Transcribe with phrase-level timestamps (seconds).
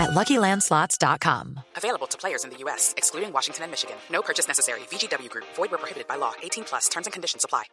[0.00, 1.60] at LuckyLandSlots.com.
[1.76, 3.96] Available to players in the U.S., excluding Washington and Michigan.
[4.10, 4.80] No purchase necessary.
[4.90, 5.46] VGW Group.
[5.54, 6.32] Void where prohibited by law.
[6.42, 6.88] 18 plus.
[6.88, 7.64] Terms and conditions apply.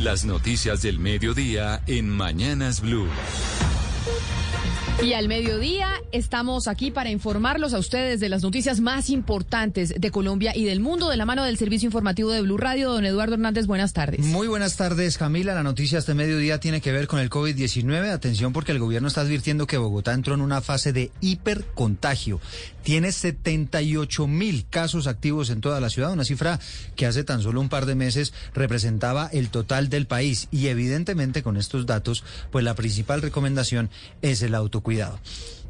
[0.00, 3.06] Las noticias del mediodía en Mañanas Blue.
[5.02, 10.10] Y al mediodía estamos aquí para informarlos a ustedes de las noticias más importantes de
[10.10, 12.92] Colombia y del mundo de la mano del servicio informativo de Blue Radio.
[12.92, 14.20] Don Eduardo Hernández, buenas tardes.
[14.20, 15.54] Muy buenas tardes, Camila.
[15.54, 18.10] La noticia este mediodía tiene que ver con el COVID-19.
[18.10, 22.38] Atención porque el gobierno está advirtiendo que Bogotá entró en una fase de hipercontagio.
[22.82, 26.60] Tiene 78 mil casos activos en toda la ciudad, una cifra
[26.96, 30.48] que hace tan solo un par de meses representaba el total del país.
[30.50, 33.88] Y evidentemente con estos datos, pues la principal recomendación
[34.20, 35.20] es el autocuidado cuidado.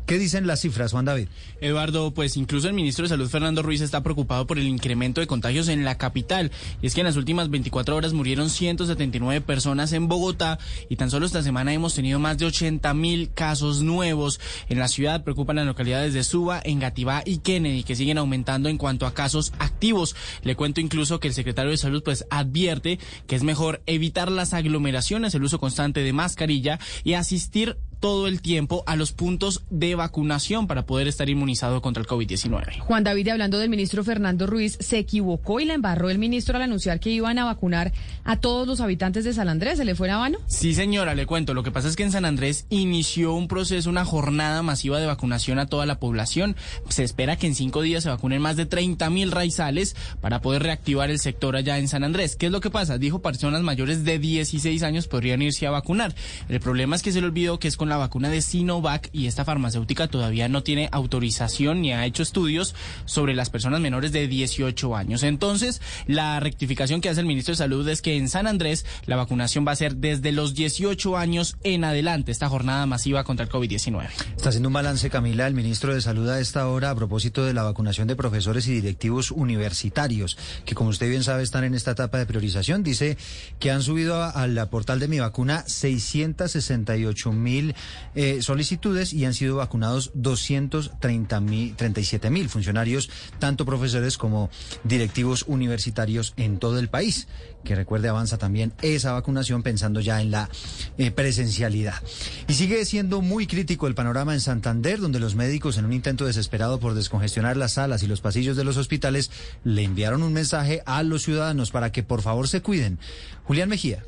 [0.06, 1.28] ¿Qué dicen las cifras, Juan David?
[1.60, 5.28] Eduardo, pues incluso el ministro de Salud, Fernando Ruiz, está preocupado por el incremento de
[5.28, 6.50] contagios en la capital.
[6.82, 11.10] Y es que en las últimas 24 horas murieron 179 personas en Bogotá y tan
[11.10, 14.40] solo esta semana hemos tenido más de 80 mil casos nuevos.
[14.68, 18.78] En la ciudad preocupan las localidades de Suba, Engativá y Kennedy, que siguen aumentando en
[18.78, 20.16] cuanto a casos activos.
[20.42, 22.98] Le cuento incluso que el secretario de Salud pues advierte
[23.28, 28.40] que es mejor evitar las aglomeraciones, el uso constante de mascarilla y asistir todo el
[28.40, 32.80] tiempo a los puntos de vacunación para poder estar inmunizado contra el COVID-19.
[32.80, 36.62] Juan David, hablando del ministro Fernando Ruiz, se equivocó y le embarró el ministro al
[36.62, 37.92] anunciar que iban a vacunar
[38.24, 39.78] a todos los habitantes de San Andrés.
[39.78, 40.38] ¿Se le fue la mano?
[40.46, 41.52] Sí, señora, le cuento.
[41.54, 45.06] Lo que pasa es que en San Andrés inició un proceso, una jornada masiva de
[45.06, 46.56] vacunación a toda la población.
[46.88, 50.62] Se espera que en cinco días se vacunen más de 30 mil raizales para poder
[50.62, 52.36] reactivar el sector allá en San Andrés.
[52.36, 52.96] ¿Qué es lo que pasa?
[52.96, 56.14] Dijo personas mayores de 16 años podrían irse a vacunar.
[56.48, 59.26] El problema es que se le olvidó que es con la vacuna de Sinovac y
[59.26, 62.74] esta farmacéutica todavía no tiene autorización ni ha hecho estudios
[63.04, 65.22] sobre las personas menores de 18 años.
[65.22, 69.16] Entonces, la rectificación que hace el ministro de Salud es que en San Andrés la
[69.16, 73.52] vacunación va a ser desde los 18 años en adelante, esta jornada masiva contra el
[73.52, 74.08] COVID-19.
[74.36, 77.52] Está haciendo un balance, Camila, el ministro de Salud a esta hora a propósito de
[77.52, 81.90] la vacunación de profesores y directivos universitarios, que como usted bien sabe están en esta
[81.90, 82.82] etapa de priorización.
[82.82, 83.18] Dice
[83.58, 87.74] que han subido al portal de mi vacuna 668 mil
[88.14, 94.50] eh, solicitudes y han sido vacunados 237 mil funcionarios, tanto profesores como
[94.84, 97.28] directivos universitarios en todo el país.
[97.64, 100.48] Que recuerde, avanza también esa vacunación pensando ya en la
[100.96, 102.02] eh, presencialidad.
[102.48, 106.24] Y sigue siendo muy crítico el panorama en Santander, donde los médicos, en un intento
[106.24, 109.30] desesperado por descongestionar las salas y los pasillos de los hospitales,
[109.62, 112.98] le enviaron un mensaje a los ciudadanos para que por favor se cuiden.
[113.44, 114.04] Julián Mejía.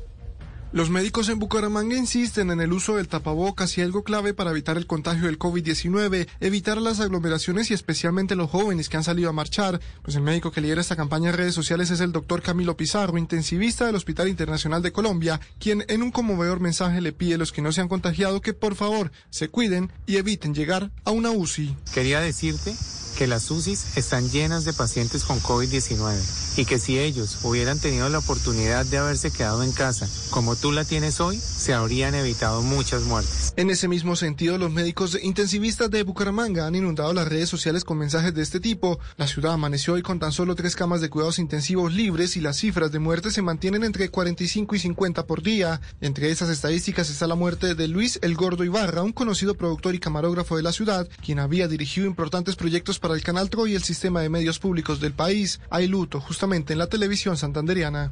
[0.73, 4.75] Los médicos en Bucaramanga insisten en el uso del tapabocas y algo clave para evitar
[4.75, 9.33] el contagio del COVID-19, evitar las aglomeraciones y especialmente los jóvenes que han salido a
[9.33, 9.79] marchar.
[10.01, 13.19] Pues el médico que lidera esta campaña en redes sociales es el doctor Camilo Pizarro,
[13.19, 17.51] intensivista del Hospital Internacional de Colombia, quien en un conmovedor mensaje le pide a los
[17.51, 21.29] que no se han contagiado que por favor se cuiden y eviten llegar a una
[21.29, 21.77] UCI.
[21.93, 22.73] Quería decirte
[23.13, 26.19] que las UCIs están llenas de pacientes con COVID-19
[26.57, 30.71] y que si ellos hubieran tenido la oportunidad de haberse quedado en casa como tú
[30.71, 33.42] la tienes hoy, se habrían evitado muchas muertes.
[33.55, 37.99] En ese mismo sentido, los médicos intensivistas de Bucaramanga han inundado las redes sociales con
[37.99, 38.99] mensajes de este tipo.
[39.15, 42.57] La ciudad amaneció hoy con tan solo tres camas de cuidados intensivos libres y las
[42.57, 45.81] cifras de muerte se mantienen entre 45 y 50 por día.
[46.01, 49.99] Entre esas estadísticas está la muerte de Luis El Gordo Ibarra, un conocido productor y
[49.99, 53.83] camarógrafo de la ciudad, quien había dirigido importantes proyectos para el Canal Tro y el
[53.83, 55.61] sistema de medios públicos del país.
[55.69, 58.09] Hay luto justamente en la televisión santanderiana.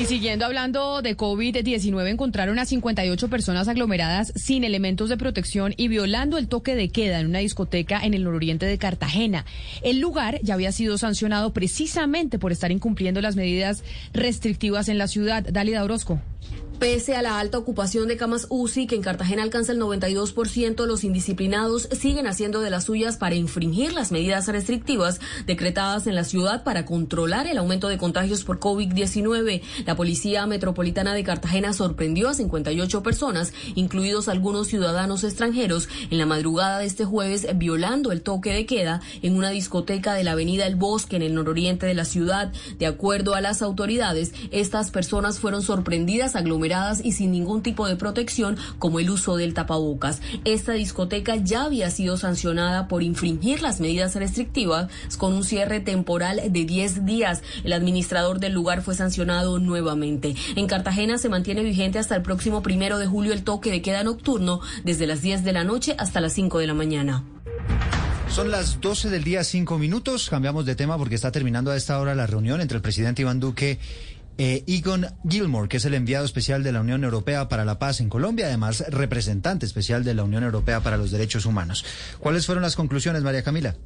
[0.00, 5.88] Y siguiendo hablando de COVID-19, encontraron a 58 personas aglomeradas sin elementos de protección y
[5.88, 9.44] violando el toque de queda en una discoteca en el nororiente de Cartagena.
[9.82, 13.84] El lugar ya había sido sancionado precisamente por estar incumpliendo las medidas
[14.14, 15.42] restrictivas en la ciudad.
[15.42, 16.18] Dalida Orozco.
[16.80, 21.04] Pese a la alta ocupación de camas UCI, que en Cartagena alcanza el 92%, los
[21.04, 26.64] indisciplinados siguen haciendo de las suyas para infringir las medidas restrictivas decretadas en la ciudad
[26.64, 29.60] para controlar el aumento de contagios por COVID-19.
[29.84, 36.24] La Policía Metropolitana de Cartagena sorprendió a 58 personas, incluidos algunos ciudadanos extranjeros, en la
[36.24, 40.66] madrugada de este jueves violando el toque de queda en una discoteca de la Avenida
[40.66, 42.54] El Bosque en el nororiente de la ciudad.
[42.78, 47.96] De acuerdo a las autoridades, estas personas fueron sorprendidas aglomeradas y sin ningún tipo de
[47.96, 50.20] protección como el uso del tapabocas.
[50.44, 54.88] Esta discoteca ya había sido sancionada por infringir las medidas restrictivas
[55.18, 57.42] con un cierre temporal de 10 días.
[57.64, 60.34] El administrador del lugar fue sancionado nuevamente.
[60.56, 64.04] En Cartagena se mantiene vigente hasta el próximo primero de julio el toque de queda
[64.04, 67.24] nocturno desde las 10 de la noche hasta las 5 de la mañana.
[68.30, 70.30] Son las 12 del día, 5 minutos.
[70.30, 73.40] Cambiamos de tema porque está terminando a esta hora la reunión entre el presidente Iván
[73.40, 73.80] Duque
[74.38, 78.00] eh, Egon Gilmore, que es el enviado especial de la Unión Europea para la Paz
[78.00, 81.84] en Colombia, además representante especial de la Unión Europea para los Derechos Humanos.
[82.18, 83.76] ¿Cuáles fueron las conclusiones, María Camila?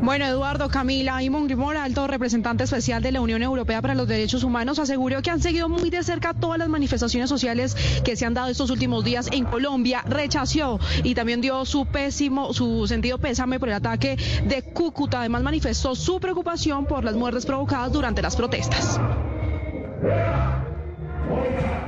[0.00, 4.44] Bueno, Eduardo, Camila, Eamon Gilmore, alto representante especial de la Unión Europea para los Derechos
[4.44, 8.34] Humanos, aseguró que han seguido muy de cerca todas las manifestaciones sociales que se han
[8.34, 13.58] dado estos últimos días en Colombia, rechazó y también dio su pésimo, su sentido pésame
[13.58, 15.20] por el ataque de Cúcuta.
[15.20, 19.00] Además manifestó su preocupación por las muertes provocadas durante las protestas.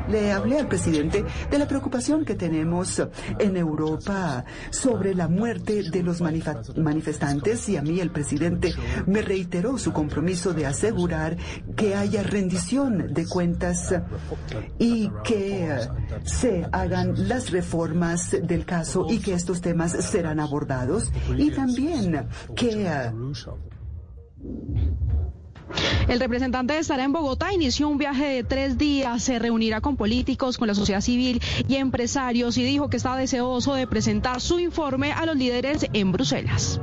[0.09, 3.03] Le hablé al presidente de la preocupación que tenemos
[3.39, 8.73] en Europa sobre la muerte de los manifestantes y a mí el presidente
[9.07, 11.37] me reiteró su compromiso de asegurar
[11.75, 13.95] que haya rendición de cuentas
[14.79, 15.77] y que
[16.25, 22.89] se hagan las reformas del caso y que estos temas serán abordados y también que
[26.09, 30.59] el representante estará en Bogotá, inició un viaje de tres días, se reunirá con políticos,
[30.59, 35.13] con la sociedad civil y empresarios y dijo que está deseoso de presentar su informe
[35.13, 36.81] a los líderes en Bruselas.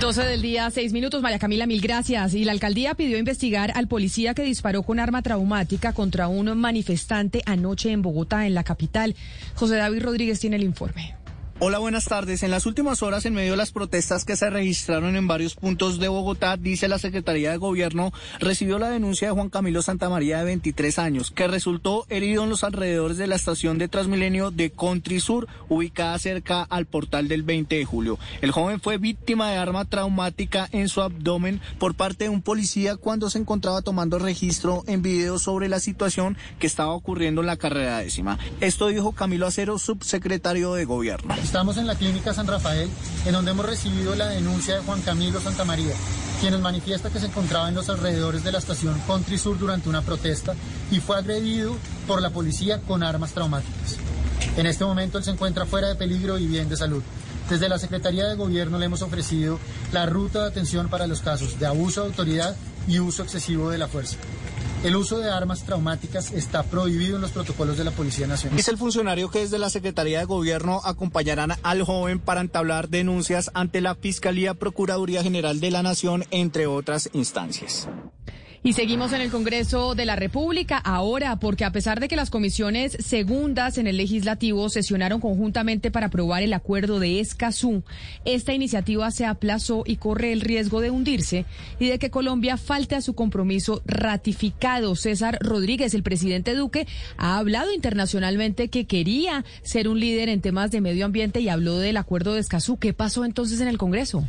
[0.00, 1.20] 12 del día, 6 minutos.
[1.20, 2.32] María Camila, mil gracias.
[2.34, 7.42] Y la alcaldía pidió investigar al policía que disparó con arma traumática contra un manifestante
[7.44, 9.14] anoche en Bogotá, en la capital.
[9.56, 11.19] José David Rodríguez tiene el informe.
[11.62, 12.42] Hola, buenas tardes.
[12.42, 15.98] En las últimas horas, en medio de las protestas que se registraron en varios puntos
[15.98, 20.44] de Bogotá, dice la Secretaría de Gobierno, recibió la denuncia de Juan Camilo Santamaría de
[20.44, 25.20] 23 años, que resultó herido en los alrededores de la estación de Transmilenio de Country
[25.20, 28.18] Sur, ubicada cerca al portal del 20 de julio.
[28.40, 32.96] El joven fue víctima de arma traumática en su abdomen por parte de un policía
[32.96, 37.58] cuando se encontraba tomando registro en video sobre la situación que estaba ocurriendo en la
[37.58, 38.38] carrera décima.
[38.62, 41.34] Esto dijo Camilo Acero, subsecretario de Gobierno.
[41.50, 42.88] Estamos en la Clínica San Rafael,
[43.26, 45.94] en donde hemos recibido la denuncia de Juan Camilo Santamaría,
[46.38, 49.88] quien nos manifiesta que se encontraba en los alrededores de la estación Country Sur durante
[49.88, 50.54] una protesta
[50.92, 51.76] y fue agredido
[52.06, 53.96] por la policía con armas traumáticas.
[54.56, 57.02] En este momento él se encuentra fuera de peligro y bien de salud.
[57.48, 59.58] Desde la Secretaría de Gobierno le hemos ofrecido
[59.90, 62.54] la ruta de atención para los casos de abuso de autoridad
[62.86, 64.18] y uso excesivo de la fuerza.
[64.82, 68.56] El uso de armas traumáticas está prohibido en los protocolos de la Policía Nacional.
[68.56, 73.50] Dice el funcionario que desde la Secretaría de Gobierno acompañarán al joven para entablar denuncias
[73.52, 77.88] ante la Fiscalía Procuraduría General de la Nación, entre otras instancias.
[78.62, 82.28] Y seguimos en el Congreso de la República ahora, porque a pesar de que las
[82.28, 87.82] comisiones segundas en el legislativo sesionaron conjuntamente para aprobar el acuerdo de Escazú,
[88.26, 91.46] esta iniciativa se aplazó y corre el riesgo de hundirse
[91.78, 94.94] y de que Colombia falte a su compromiso ratificado.
[94.94, 96.86] César Rodríguez, el presidente Duque,
[97.16, 101.78] ha hablado internacionalmente que quería ser un líder en temas de medio ambiente y habló
[101.78, 102.76] del acuerdo de Escazú.
[102.78, 104.28] ¿Qué pasó entonces en el Congreso?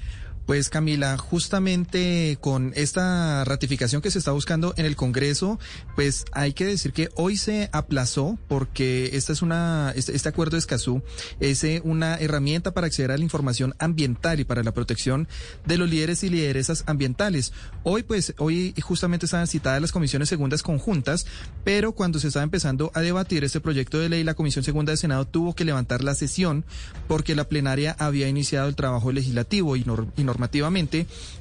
[0.51, 5.57] Pues Camila, justamente con esta ratificación que se está buscando en el Congreso,
[5.95, 10.57] pues hay que decir que hoy se aplazó porque esta es una este, este acuerdo
[10.57, 11.03] de Escazú
[11.39, 15.29] es eh, una herramienta para acceder a la información ambiental y para la protección
[15.65, 17.53] de los líderes y lideresas ambientales.
[17.83, 21.27] Hoy pues hoy justamente estaban citadas las comisiones segundas conjuntas,
[21.63, 24.97] pero cuando se estaba empezando a debatir este proyecto de ley, la Comisión Segunda de
[24.97, 26.65] Senado tuvo que levantar la sesión
[27.07, 29.85] porque la plenaria había iniciado el trabajo legislativo y,
[30.17, 30.23] y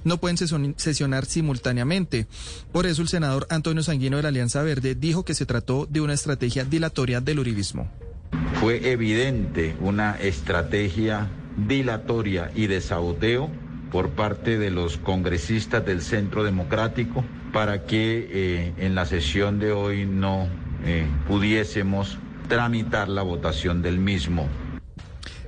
[0.05, 2.27] no pueden sesionar simultáneamente.
[2.73, 6.01] Por eso el senador Antonio Sanguino de la Alianza Verde dijo que se trató de
[6.01, 7.91] una estrategia dilatoria del uribismo.
[8.61, 11.29] Fue evidente una estrategia
[11.67, 13.51] dilatoria y de saboteo
[13.91, 19.73] por parte de los congresistas del Centro Democrático para que eh, en la sesión de
[19.73, 20.49] hoy no
[20.85, 24.49] eh, pudiésemos tramitar la votación del mismo.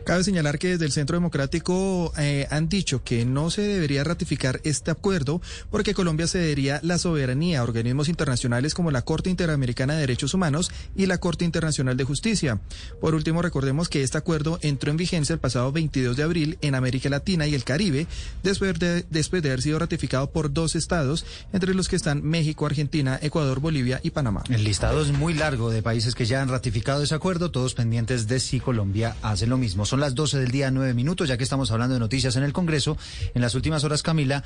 [0.04, 4.60] Cabe señalar que desde el Centro Democrático eh, han dicho que no se debería ratificar
[4.64, 5.40] este acuerdo
[5.70, 10.70] porque Colombia cedería la soberanía a organismos internacionales como la Corte Interamericana de Derechos Humanos
[10.96, 12.60] y la Corte Internacional de Justicia.
[13.00, 16.74] Por último, recordemos que este acuerdo entró en vigencia el pasado 22 de abril en
[16.74, 18.06] América Latina y el Caribe,
[18.42, 22.66] después de, después de haber sido ratificado por dos estados, entre los que están México,
[22.66, 24.42] Argentina, Ecuador, Bolivia y Panamá.
[24.48, 28.26] El listado es muy largo de países que ya han ratificado ese acuerdo, todos pendientes
[28.26, 29.84] de si Colombia hace lo mismo.
[29.92, 32.54] Son las 12 del día, 9 minutos, ya que estamos hablando de noticias en el
[32.54, 32.96] Congreso.
[33.34, 34.42] En las últimas horas, Camila,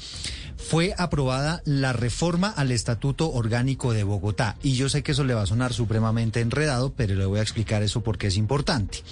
[0.56, 4.56] fue aprobada la reforma al Estatuto Orgánico de Bogotá.
[4.64, 7.42] Y yo sé que eso le va a sonar supremamente enredado, pero le voy a
[7.42, 9.04] explicar eso porque es importante.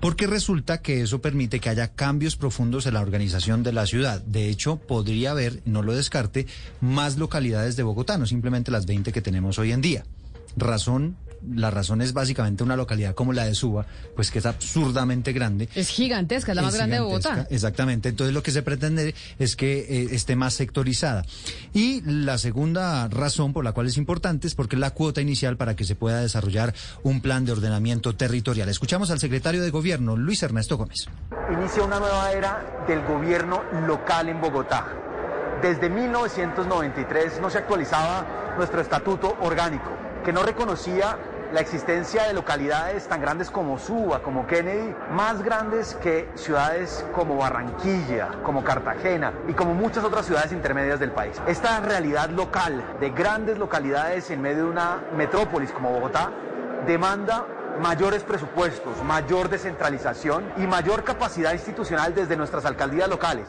[0.00, 4.22] Porque resulta que eso permite que haya cambios profundos en la organización de la ciudad.
[4.22, 6.46] De hecho, podría haber, no lo descarte,
[6.80, 10.06] más localidades de Bogotá, no simplemente las 20 que tenemos hoy en día.
[10.56, 11.18] Razón
[11.52, 15.68] la razón es básicamente una localidad como la de Suba, pues que es absurdamente grande.
[15.74, 17.46] Es gigantesca, es la más grande de Bogotá.
[17.50, 21.24] Exactamente, entonces lo que se pretende es que eh, esté más sectorizada.
[21.72, 25.56] Y la segunda razón por la cual es importante es porque es la cuota inicial
[25.56, 28.68] para que se pueda desarrollar un plan de ordenamiento territorial.
[28.68, 31.08] Escuchamos al secretario de Gobierno, Luis Ernesto Gómez.
[31.52, 34.86] Inicia una nueva era del gobierno local en Bogotá.
[35.62, 39.90] Desde 1993 no se actualizaba nuestro estatuto orgánico,
[40.24, 41.18] que no reconocía
[41.52, 47.36] la existencia de localidades tan grandes como Suba, como Kennedy, más grandes que ciudades como
[47.36, 51.40] Barranquilla, como Cartagena y como muchas otras ciudades intermedias del país.
[51.46, 56.30] Esta realidad local de grandes localidades en medio de una metrópolis como Bogotá
[56.86, 57.46] demanda
[57.80, 63.48] mayores presupuestos, mayor descentralización y mayor capacidad institucional desde nuestras alcaldías locales.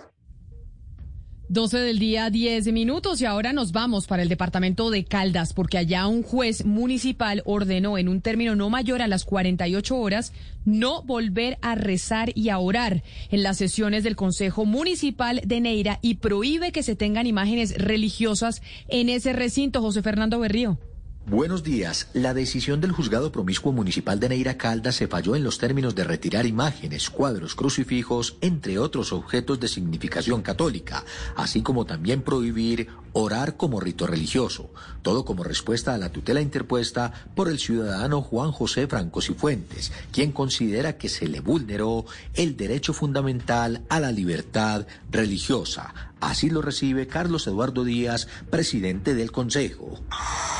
[1.47, 5.77] 12 del día, 10 minutos y ahora nos vamos para el departamento de Caldas porque
[5.77, 10.33] allá un juez municipal ordenó en un término no mayor a las 48 horas
[10.65, 15.99] no volver a rezar y a orar en las sesiones del Consejo Municipal de Neira
[16.01, 19.81] y prohíbe que se tengan imágenes religiosas en ese recinto.
[19.81, 20.79] José Fernando Berrío.
[21.27, 22.07] Buenos días.
[22.13, 26.03] La decisión del juzgado promiscuo municipal de Neira Caldas se falló en los términos de
[26.03, 31.03] retirar imágenes, cuadros, crucifijos, entre otros objetos de significación católica,
[31.35, 34.69] así como también prohibir orar como rito religioso,
[35.01, 40.33] todo como respuesta a la tutela interpuesta por el ciudadano Juan José Franco Cifuentes, quien
[40.33, 45.93] considera que se le vulneró el derecho fundamental a la libertad religiosa.
[46.19, 49.97] Así lo recibe Carlos Eduardo Díaz, presidente del Consejo.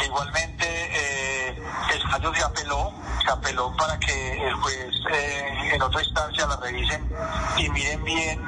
[0.06, 1.15] Igualmente, eh,
[1.96, 6.58] el fallo se apeló, se apeló para que el juez eh, en otra instancia la
[6.58, 7.10] revisen
[7.58, 8.42] y miren bien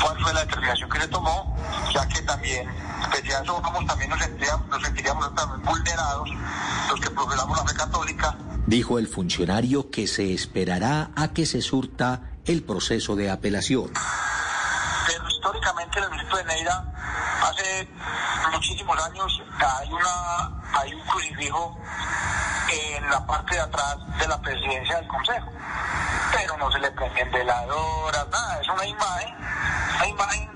[0.00, 1.56] cuál fue la determinación que se tomó,
[1.92, 2.68] ya que también,
[3.10, 6.28] pues ya eso vamos, también nos sentiríamos, nos sentiríamos también vulnerados
[6.90, 8.36] los que profesamos la fe católica.
[8.66, 13.92] Dijo el funcionario que se esperará a que se surta el proceso de apelación
[15.06, 16.84] pero históricamente en el municipio de Neira,
[17.42, 17.88] hace
[18.52, 21.78] muchísimos años, hay, una, hay un crucifijo
[22.72, 25.50] en la parte de atrás de la presidencia del Consejo.
[26.34, 29.34] Pero no se le prenden veladoras, nada, es una imagen,
[29.96, 30.50] una imagen,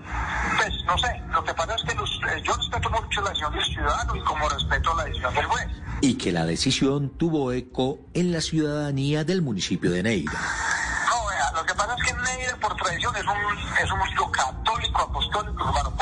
[0.56, 3.52] pues no sé, lo que pasa es que los, eh, yo respeto mucho la decisión
[3.52, 5.68] del ciudadano y como respeto la decisión del juez.
[6.00, 10.32] Y que la decisión tuvo eco en la ciudadanía del municipio de Neira.
[10.32, 14.30] No, vea, lo que pasa es que Neira por tradición es un, es un municipio
[14.30, 15.95] católico, apostólico, tradición.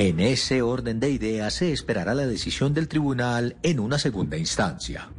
[0.00, 5.10] En ese orden de ideas se esperará la decisión del tribunal en una segunda instancia.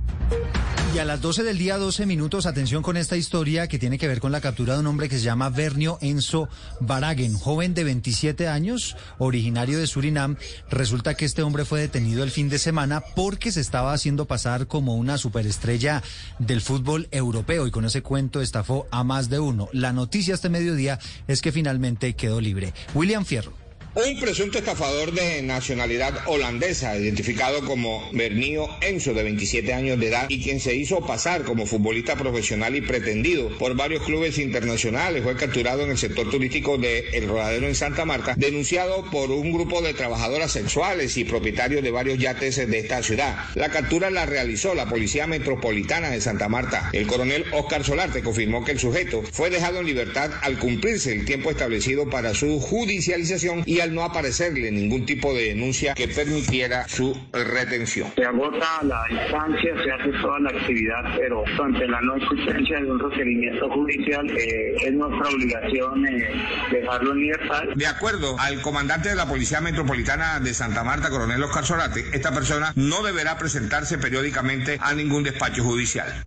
[0.96, 4.08] Y a las 12 del día, 12 minutos, atención con esta historia que tiene que
[4.08, 7.84] ver con la captura de un hombre que se llama Bernio Enzo Baragen, joven de
[7.84, 10.38] 27 años, originario de Surinam.
[10.72, 14.66] Resulta que este hombre fue detenido el fin de semana porque se estaba haciendo pasar
[14.66, 16.02] como una superestrella
[16.40, 19.70] del fútbol europeo y con ese cuento estafó a más de uno.
[19.74, 20.98] La noticia este mediodía
[21.28, 22.74] es que finalmente quedó libre.
[22.96, 23.61] William Fierro.
[23.94, 30.30] Un presunto estafador de nacionalidad holandesa, identificado como Bernio Enzo, de 27 años de edad,
[30.30, 35.36] y quien se hizo pasar como futbolista profesional y pretendido por varios clubes internacionales, fue
[35.36, 39.82] capturado en el sector turístico de El Rodadero en Santa Marta, denunciado por un grupo
[39.82, 43.36] de trabajadoras sexuales y propietarios de varios yates de esta ciudad.
[43.56, 46.92] La captura la realizó la Policía Metropolitana de Santa Marta.
[46.94, 51.26] El coronel Oscar Solarte confirmó que el sujeto fue dejado en libertad al cumplirse el
[51.26, 56.88] tiempo establecido para su judicialización y al no aparecerle ningún tipo de denuncia que permitiera
[56.88, 58.12] su retención.
[58.16, 62.92] Se agota la instancia, se hace toda la actividad, pero ante la no existencia de
[62.92, 67.64] un requerimiento judicial, eh, es nuestra obligación eh, dejarlo en libertad.
[67.76, 72.34] De acuerdo al comandante de la Policía Metropolitana de Santa Marta, coronel Oscar Solate, esta
[72.34, 76.26] persona no deberá presentarse periódicamente a ningún despacho judicial.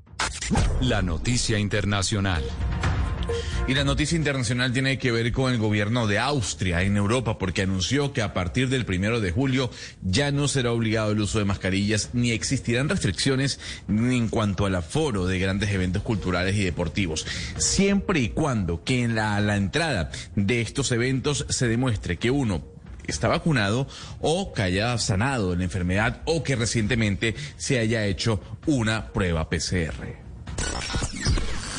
[0.81, 2.45] La noticia internacional.
[3.67, 7.63] Y la noticia internacional tiene que ver con el gobierno de Austria en Europa, porque
[7.63, 9.71] anunció que a partir del primero de julio
[10.03, 15.27] ya no será obligado el uso de mascarillas ni existirán restricciones en cuanto al aforo
[15.27, 17.27] de grandes eventos culturales y deportivos,
[17.57, 22.65] siempre y cuando que en la, la entrada de estos eventos se demuestre que uno
[23.07, 23.87] está vacunado
[24.21, 29.49] o que haya sanado de la enfermedad o que recientemente se haya hecho una prueba
[29.49, 31.04] PCR.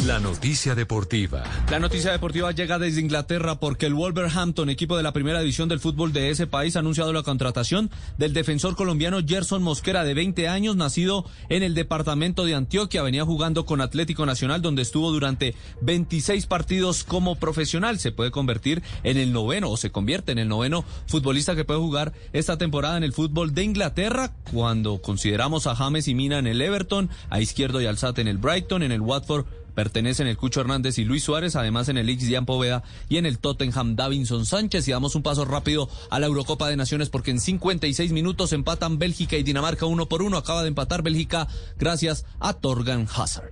[0.05, 1.43] La noticia deportiva.
[1.71, 5.79] La noticia deportiva llega desde Inglaterra porque el Wolverhampton, equipo de la primera división del
[5.79, 10.47] fútbol de ese país, ha anunciado la contratación del defensor colombiano Gerson Mosquera, de 20
[10.47, 13.01] años, nacido en el departamento de Antioquia.
[13.01, 17.97] Venía jugando con Atlético Nacional, donde estuvo durante 26 partidos como profesional.
[17.97, 21.79] Se puede convertir en el noveno, o se convierte en el noveno futbolista que puede
[21.79, 26.45] jugar esta temporada en el fútbol de Inglaterra, cuando consideramos a James y Mina en
[26.45, 30.61] el Everton, a Izquierdo y Alzate en el Brighton, en el Watford pertenecen el Cucho
[30.61, 34.45] Hernández y Luis Suárez, además en el X Dian Poveda y en el Tottenham Davinson
[34.45, 34.87] Sánchez.
[34.87, 38.97] Y damos un paso rápido a la Eurocopa de Naciones porque en 56 minutos empatan
[38.97, 40.37] Bélgica y Dinamarca uno por uno.
[40.37, 43.51] Acaba de empatar Bélgica gracias a Torgan Hazard.